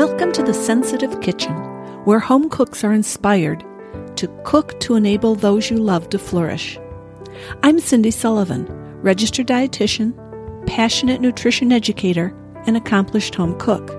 [0.00, 1.54] Welcome to the Sensitive Kitchen,
[2.06, 3.62] where home cooks are inspired
[4.16, 6.78] to cook to enable those you love to flourish.
[7.62, 8.66] I'm Cindy Sullivan,
[9.02, 10.14] registered dietitian,
[10.66, 12.34] passionate nutrition educator,
[12.66, 13.90] and accomplished home cook.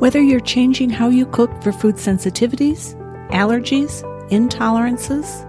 [0.00, 2.94] Whether you're changing how you cook for food sensitivities,
[3.32, 5.44] allergies, intolerances,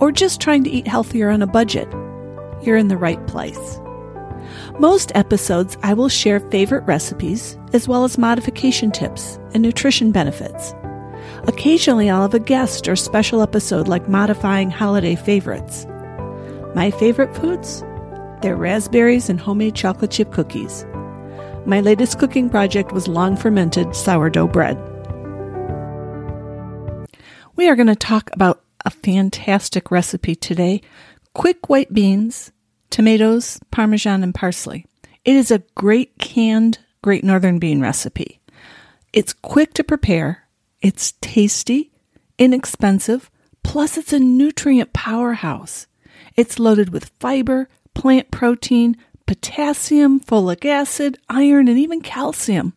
[0.00, 1.88] or just trying to eat healthier on a budget,
[2.64, 3.78] you're in the right place.
[4.80, 10.74] Most episodes, I will share favorite recipes as well as modification tips and nutrition benefits.
[11.46, 15.86] Occasionally, I'll have a guest or special episode like modifying holiday favorites.
[16.74, 17.82] My favorite foods?
[18.42, 20.84] They're raspberries and homemade chocolate chip cookies.
[21.66, 24.76] My latest cooking project was long fermented sourdough bread.
[27.56, 30.80] We are going to talk about a fantastic recipe today
[31.34, 32.52] quick white beans,
[32.90, 34.86] tomatoes, parmesan, and parsley.
[35.24, 38.40] It is a great canned Great Northern Bean recipe.
[39.12, 40.48] It's quick to prepare,
[40.80, 41.90] it's tasty,
[42.38, 43.30] inexpensive,
[43.62, 45.86] plus it's a nutrient powerhouse.
[46.36, 48.96] It's loaded with fiber, plant protein,
[49.26, 52.74] potassium, folic acid, iron, and even calcium.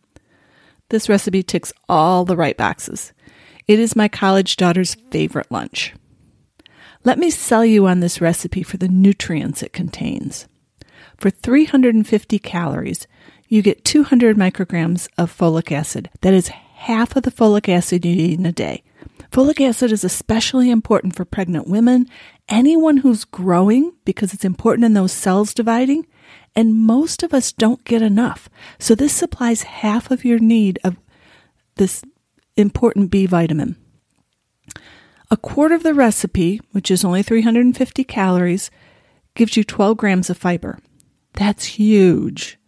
[0.90, 3.12] This recipe ticks all the right boxes.
[3.66, 5.94] It is my college daughter's favorite lunch.
[7.04, 10.46] Let me sell you on this recipe for the nutrients it contains.
[11.16, 13.06] For 350 calories,
[13.52, 16.08] you get 200 micrograms of folic acid.
[16.22, 18.82] That is half of the folic acid you need in a day.
[19.30, 22.08] Folic acid is especially important for pregnant women,
[22.48, 26.06] anyone who's growing because it's important in those cells dividing,
[26.56, 28.48] and most of us don't get enough.
[28.78, 30.96] So this supplies half of your need of
[31.74, 32.02] this
[32.56, 33.76] important B vitamin.
[35.30, 38.70] A quarter of the recipe, which is only 350 calories,
[39.34, 40.78] gives you 12 grams of fiber.
[41.34, 42.58] That's huge.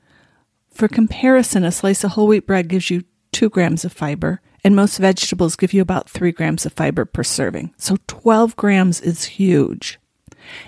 [0.74, 4.74] For comparison, a slice of whole wheat bread gives you 2 grams of fiber, and
[4.74, 7.72] most vegetables give you about 3 grams of fiber per serving.
[7.76, 10.00] So 12 grams is huge.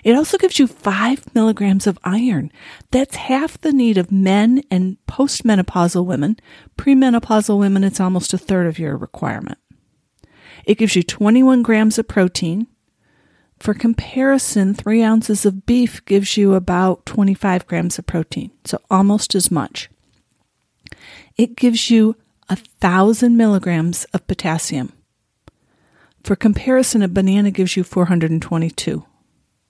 [0.05, 2.53] It also gives you 5 milligrams of iron.
[2.93, 6.39] That's half the need of men and postmenopausal women.
[6.79, 9.59] Premenopausal women, it's almost a third of your requirement.
[10.65, 12.69] It gives you 21 grams of protein.
[13.59, 19.35] For comparison, three ounces of beef gives you about 25 grams of protein, so almost
[19.35, 19.91] as much.
[21.37, 22.17] It gives you
[22.49, 24.93] a thousand milligrams of potassium.
[26.25, 29.05] For comparison, a banana gives you 422.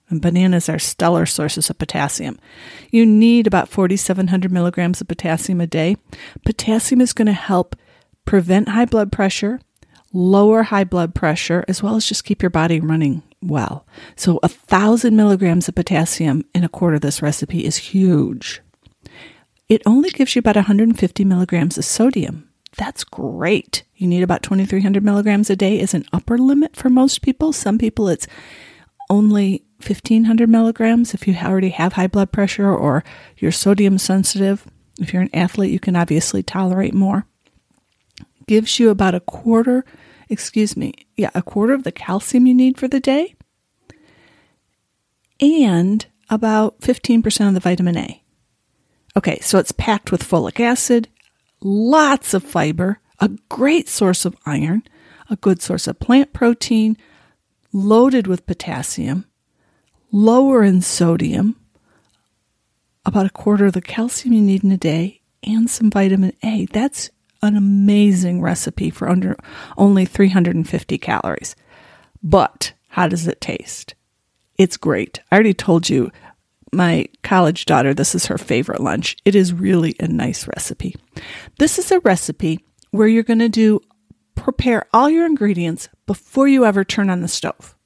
[0.09, 2.38] And bananas are stellar sources of potassium.
[2.91, 5.97] You need about 4,700 milligrams of potassium a day.
[6.44, 7.75] Potassium is going to help
[8.25, 9.60] prevent high blood pressure,
[10.12, 13.84] lower high blood pressure, as well as just keep your body running well.
[14.15, 18.62] So, a thousand milligrams of potassium in a quarter of this recipe is huge.
[19.69, 22.49] It only gives you about 150 milligrams of sodium.
[22.77, 23.84] That's great.
[23.97, 27.53] You need about 2,300 milligrams a day is an upper limit for most people.
[27.53, 28.27] Some people, it's
[29.09, 33.03] only 1500 milligrams if you already have high blood pressure or
[33.38, 34.66] you're sodium sensitive.
[35.00, 37.27] If you're an athlete, you can obviously tolerate more.
[38.47, 39.84] Gives you about a quarter,
[40.28, 43.34] excuse me, yeah, a quarter of the calcium you need for the day
[45.41, 48.22] and about 15% of the vitamin A.
[49.16, 51.09] Okay, so it's packed with folic acid,
[51.62, 54.82] lots of fiber, a great source of iron,
[55.31, 56.97] a good source of plant protein,
[57.72, 59.25] loaded with potassium,
[60.12, 61.56] lower in sodium,
[63.06, 66.66] about a quarter of the calcium you need in a day, and some vitamin A.
[66.66, 67.09] That's
[67.43, 69.37] an amazing recipe for under
[69.78, 71.56] only 350 calories.
[72.22, 73.94] But how does it taste?
[74.59, 75.21] It's great.
[75.31, 76.10] I already told you
[76.72, 79.16] my college daughter, this is her favorite lunch.
[79.25, 80.97] It is really a nice recipe.
[81.59, 83.81] This is a recipe where you're going to do
[84.34, 87.77] prepare all your ingredients before you ever turn on the stove.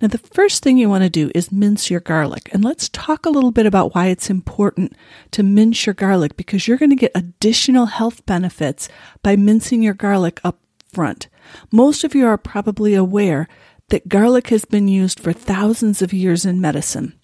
[0.00, 2.50] Now, the first thing you want to do is mince your garlic.
[2.52, 4.94] And let's talk a little bit about why it's important
[5.30, 8.90] to mince your garlic because you're going to get additional health benefits
[9.22, 10.60] by mincing your garlic up
[10.92, 11.28] front.
[11.72, 13.48] Most of you are probably aware
[13.88, 17.14] that garlic has been used for thousands of years in medicine.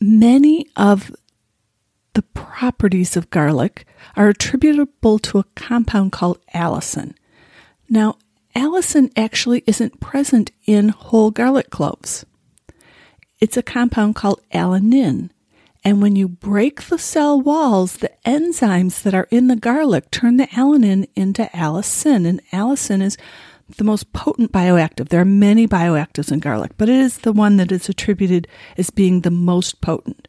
[0.00, 1.14] Many of
[2.14, 3.86] the properties of garlic
[4.16, 7.14] are attributable to a compound called allicin.
[7.88, 8.16] Now,
[8.54, 12.24] allicin actually isn't present in whole garlic cloves.
[13.40, 15.30] It's a compound called alanine.
[15.82, 20.36] And when you break the cell walls, the enzymes that are in the garlic turn
[20.36, 22.26] the alanine into allicin.
[22.26, 23.16] And allicin is
[23.76, 25.08] the most potent bioactive.
[25.08, 28.90] There are many bioactives in garlic, but it is the one that is attributed as
[28.90, 30.28] being the most potent.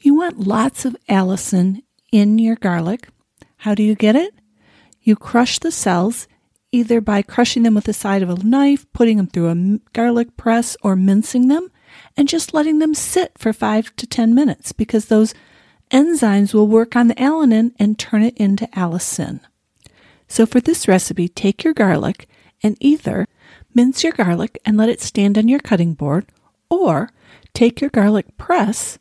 [0.00, 3.08] You want lots of allicin in your garlic.
[3.58, 4.34] How do you get it?
[5.02, 6.26] You crush the cells
[6.72, 10.36] either by crushing them with the side of a knife, putting them through a garlic
[10.36, 11.70] press, or mincing them,
[12.16, 15.34] and just letting them sit for five to 10 minutes because those
[15.90, 19.40] enzymes will work on the alanine and turn it into allicin.
[20.30, 22.28] So for this recipe, take your garlic
[22.62, 23.26] and either
[23.74, 26.26] mince your garlic and let it stand on your cutting board,
[26.70, 27.10] or
[27.52, 28.96] take your garlic press,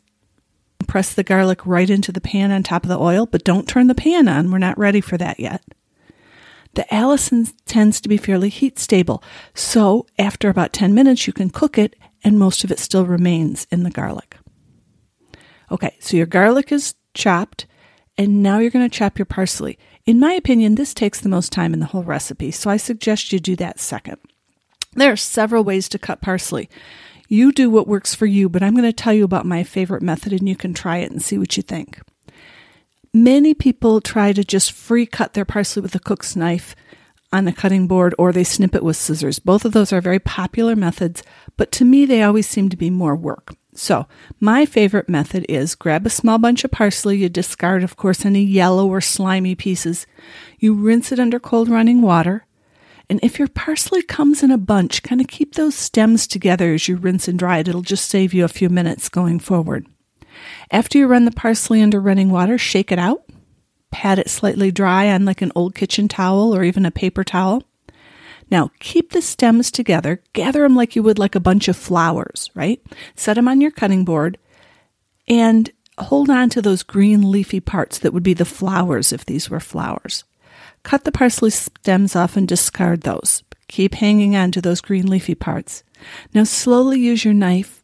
[0.87, 3.85] press the garlic right into the pan on top of the oil, but don't turn
[3.85, 4.49] the pan on.
[4.49, 5.63] We're not ready for that yet.
[6.73, 9.23] The allicin tends to be fairly heat stable,
[9.53, 13.67] so after about 10 minutes, you can cook it and most of it still remains
[13.71, 14.35] in the garlic.
[15.71, 17.67] Okay, so your garlic is chopped,
[18.17, 19.77] and now you're going to chop your parsley.
[20.09, 23.31] In my opinion, this takes the most time in the whole recipe, so I suggest
[23.31, 24.17] you do that second.
[24.93, 26.67] There are several ways to cut parsley.
[27.27, 30.01] You do what works for you, but I'm going to tell you about my favorite
[30.01, 32.01] method and you can try it and see what you think.
[33.13, 36.75] Many people try to just free cut their parsley with a cook's knife
[37.31, 39.37] on a cutting board or they snip it with scissors.
[39.37, 41.21] Both of those are very popular methods,
[41.55, 43.53] but to me, they always seem to be more work.
[43.79, 44.07] So,
[44.41, 47.19] my favorite method is grab a small bunch of parsley.
[47.19, 50.05] You discard, of course, any yellow or slimy pieces.
[50.59, 52.45] You rinse it under cold running water.
[53.09, 56.89] And if your parsley comes in a bunch, kind of keep those stems together as
[56.89, 57.69] you rinse and dry it.
[57.69, 59.87] It'll just save you a few minutes going forward.
[60.69, 63.23] After you run the parsley under running water, shake it out.
[63.91, 67.63] Pat it slightly dry on like an old kitchen towel or even a paper towel.
[68.51, 72.49] Now keep the stems together, gather them like you would like a bunch of flowers,
[72.55, 72.81] right?
[73.15, 74.37] Set them on your cutting board
[75.27, 75.69] and
[75.99, 79.59] hold on to those green leafy parts that would be the flowers if these were
[79.59, 80.23] flowers.
[80.83, 83.43] Cut the parsley stems off and discard those.
[83.67, 85.83] Keep hanging on to those green leafy parts.
[86.33, 87.83] Now slowly use your knife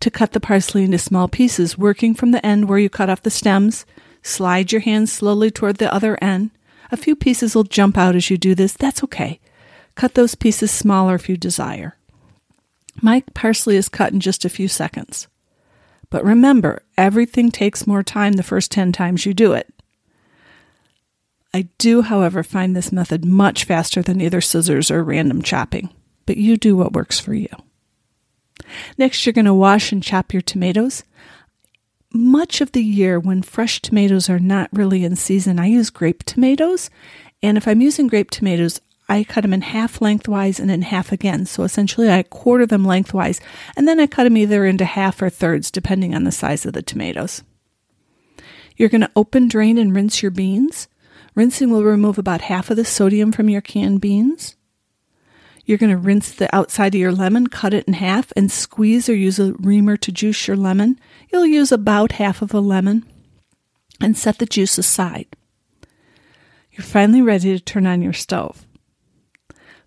[0.00, 3.22] to cut the parsley into small pieces, working from the end where you cut off
[3.22, 3.86] the stems.
[4.22, 6.50] Slide your hand slowly toward the other end.
[6.92, 8.74] A few pieces will jump out as you do this.
[8.74, 9.40] That's okay.
[9.94, 11.96] Cut those pieces smaller if you desire.
[13.02, 15.28] My parsley is cut in just a few seconds.
[16.10, 19.72] But remember, everything takes more time the first 10 times you do it.
[21.52, 25.90] I do, however, find this method much faster than either scissors or random chopping,
[26.26, 27.48] but you do what works for you.
[28.98, 31.04] Next, you're going to wash and chop your tomatoes.
[32.12, 36.24] Much of the year, when fresh tomatoes are not really in season, I use grape
[36.24, 36.90] tomatoes.
[37.42, 38.80] And if I'm using grape tomatoes,
[39.14, 41.46] I cut them in half lengthwise and in half again.
[41.46, 43.40] So essentially, I quarter them lengthwise,
[43.76, 46.72] and then I cut them either into half or thirds, depending on the size of
[46.72, 47.44] the tomatoes.
[48.76, 50.88] You're going to open, drain, and rinse your beans.
[51.36, 54.56] Rinsing will remove about half of the sodium from your canned beans.
[55.64, 59.08] You're going to rinse the outside of your lemon, cut it in half, and squeeze
[59.08, 60.98] or use a reamer to juice your lemon.
[61.32, 63.04] You'll use about half of a lemon
[64.00, 65.28] and set the juice aside.
[66.72, 68.63] You're finally ready to turn on your stove.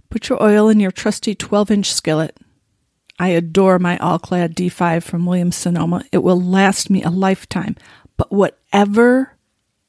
[0.09, 2.38] Put your oil in your trusty 12 inch skillet.
[3.19, 6.04] I adore my All Clad D5 from Williams Sonoma.
[6.12, 7.75] It will last me a lifetime.
[8.15, 9.38] But whatever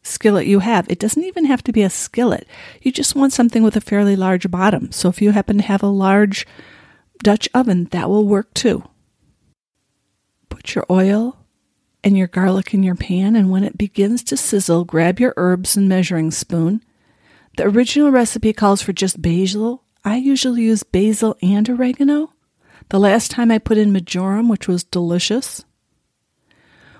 [0.03, 0.89] skillet you have.
[0.89, 2.47] It doesn't even have to be a skillet.
[2.81, 4.91] You just want something with a fairly large bottom.
[4.91, 6.47] So if you happen to have a large
[7.23, 8.85] Dutch oven, that will work too.
[10.49, 11.37] Put your oil
[12.05, 15.77] and your garlic in your pan, and when it begins to sizzle, grab your herbs
[15.77, 16.83] and measuring spoon.
[17.57, 19.83] The original recipe calls for just basil.
[20.09, 22.33] I usually use basil and oregano.
[22.89, 25.67] The last time I put in marjoram, which was delicious.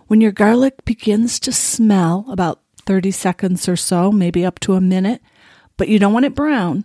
[0.09, 4.83] When your garlic begins to smell about 30 seconds or so, maybe up to a
[4.83, 5.23] minute,
[5.79, 6.85] but you don't want it brown.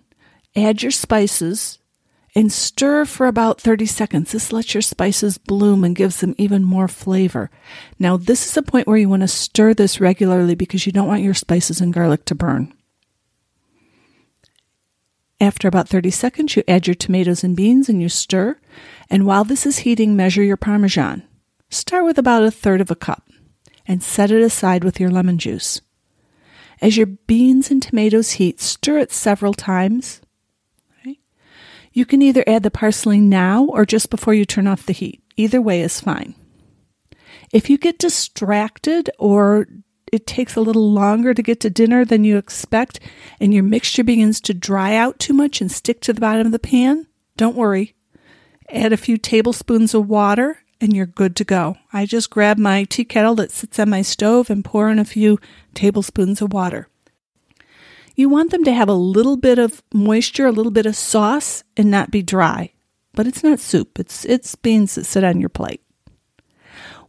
[0.55, 1.79] Add your spices
[2.33, 4.31] and stir for about 30 seconds.
[4.31, 7.51] This lets your spices bloom and gives them even more flavor.
[7.99, 11.07] Now, this is a point where you want to stir this regularly because you don't
[11.09, 12.73] want your spices and garlic to burn.
[15.43, 18.57] After about 30 seconds, you add your tomatoes and beans and you stir.
[19.09, 21.27] And while this is heating, measure your parmesan.
[21.69, 23.29] Start with about a third of a cup
[23.85, 25.81] and set it aside with your lemon juice.
[26.81, 30.21] As your beans and tomatoes heat, stir it several times.
[31.91, 35.21] You can either add the parsley now or just before you turn off the heat.
[35.35, 36.35] Either way is fine.
[37.51, 39.67] If you get distracted or
[40.13, 42.99] it takes a little longer to get to dinner than you expect
[43.39, 46.51] and your mixture begins to dry out too much and stick to the bottom of
[46.51, 47.95] the pan, don't worry.
[48.69, 51.77] Add a few tablespoons of water and you're good to go.
[51.91, 55.05] I just grab my tea kettle that sits on my stove and pour in a
[55.05, 55.39] few
[55.73, 56.87] tablespoons of water.
[58.15, 61.63] You want them to have a little bit of moisture, a little bit of sauce,
[61.75, 62.73] and not be dry.
[63.13, 65.82] But it's not soup, it's, it's beans that sit on your plate.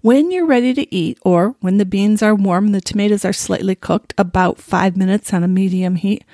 [0.04, 3.32] When you're ready to eat, or when the beans are warm and the tomatoes are
[3.32, 6.26] slightly cooked, about five minutes on a medium heat,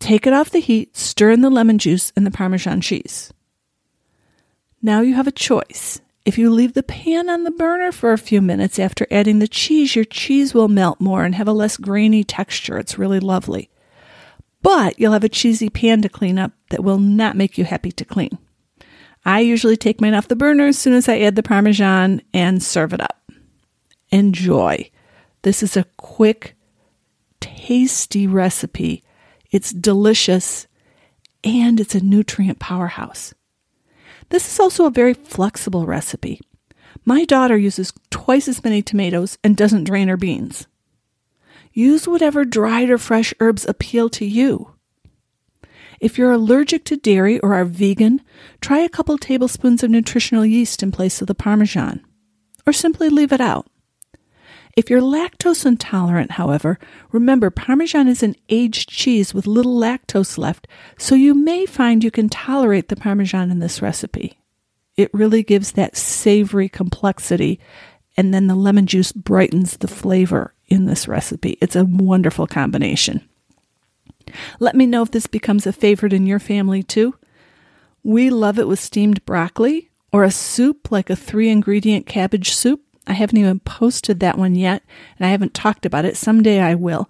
[0.00, 3.32] take it off the heat, stir in the lemon juice and the Parmesan cheese.
[4.82, 6.02] Now you have a choice.
[6.26, 9.48] If you leave the pan on the burner for a few minutes after adding the
[9.48, 12.76] cheese, your cheese will melt more and have a less grainy texture.
[12.76, 13.70] It's really lovely.
[14.60, 17.92] But you'll have a cheesy pan to clean up that will not make you happy
[17.92, 18.36] to clean.
[19.24, 22.62] I usually take mine off the burner as soon as I add the Parmesan and
[22.62, 23.30] serve it up.
[24.10, 24.90] Enjoy.
[25.42, 26.54] This is a quick,
[27.40, 29.02] tasty recipe.
[29.50, 30.66] It's delicious
[31.42, 33.34] and it's a nutrient powerhouse.
[34.28, 36.40] This is also a very flexible recipe.
[37.04, 40.66] My daughter uses twice as many tomatoes and doesn't drain her beans.
[41.72, 44.73] Use whatever dried or fresh herbs appeal to you.
[46.04, 48.20] If you're allergic to dairy or are vegan,
[48.60, 52.04] try a couple tablespoons of nutritional yeast in place of the Parmesan,
[52.66, 53.68] or simply leave it out.
[54.76, 56.78] If you're lactose intolerant, however,
[57.10, 60.68] remember Parmesan is an aged cheese with little lactose left,
[60.98, 64.38] so you may find you can tolerate the Parmesan in this recipe.
[64.98, 67.58] It really gives that savory complexity,
[68.14, 71.56] and then the lemon juice brightens the flavor in this recipe.
[71.62, 73.26] It's a wonderful combination.
[74.60, 77.14] Let me know if this becomes a favorite in your family too.
[78.02, 82.80] We love it with steamed broccoli or a soup like a three ingredient cabbage soup.
[83.06, 84.82] I haven't even posted that one yet,
[85.18, 86.16] and I haven't talked about it.
[86.16, 87.08] Someday I will.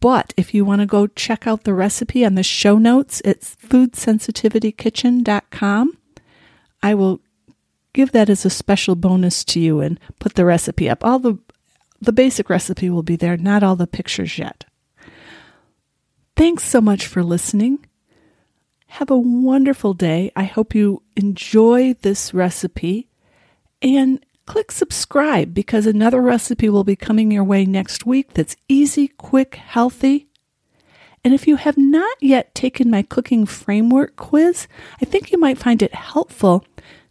[0.00, 3.56] But if you want to go check out the recipe on the show notes, it's
[3.56, 5.98] foodsensitivitykitchen.com.
[6.82, 7.20] I will
[7.92, 11.04] give that as a special bonus to you and put the recipe up.
[11.04, 11.38] All the
[12.00, 14.66] the basic recipe will be there, not all the pictures yet.
[16.36, 17.86] Thanks so much for listening.
[18.88, 20.30] Have a wonderful day.
[20.36, 23.08] I hope you enjoy this recipe
[23.80, 29.08] and click subscribe because another recipe will be coming your way next week that's easy,
[29.08, 30.28] quick, healthy.
[31.24, 34.68] And if you have not yet taken my cooking framework quiz,
[35.00, 36.66] I think you might find it helpful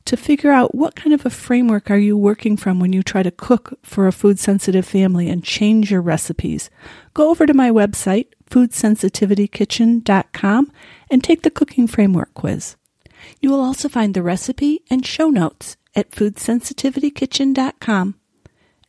[0.05, 3.23] to figure out what kind of a framework are you working from when you try
[3.23, 6.69] to cook for a food sensitive family and change your recipes.
[7.15, 10.71] Go over to my website, foodsensitivitykitchen.com,
[11.09, 12.75] and take the cooking framework quiz.
[13.41, 18.15] You will also find the recipe and show notes at foodsensitivitykitchen.com,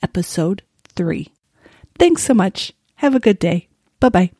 [0.02, 1.28] episode 3.
[1.98, 2.72] Thanks so much.
[2.96, 3.68] Have a good day.
[4.00, 4.32] Bye bye.